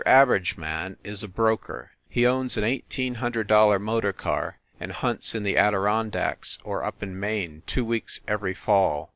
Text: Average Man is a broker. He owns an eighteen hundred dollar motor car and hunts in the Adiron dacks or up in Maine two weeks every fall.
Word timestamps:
Average 0.03 0.57
Man 0.57 0.97
is 1.03 1.21
a 1.21 1.27
broker. 1.27 1.91
He 2.09 2.25
owns 2.25 2.57
an 2.57 2.63
eighteen 2.63 3.13
hundred 3.13 3.45
dollar 3.45 3.77
motor 3.77 4.11
car 4.11 4.57
and 4.79 4.91
hunts 4.91 5.35
in 5.35 5.43
the 5.43 5.53
Adiron 5.53 6.09
dacks 6.09 6.57
or 6.63 6.83
up 6.83 7.03
in 7.03 7.19
Maine 7.19 7.61
two 7.67 7.85
weeks 7.85 8.19
every 8.27 8.55
fall. 8.55 9.09